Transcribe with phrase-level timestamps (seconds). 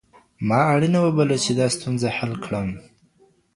[0.47, 2.67] ما اړینه وبلله چي دا ستونزه حل کړم.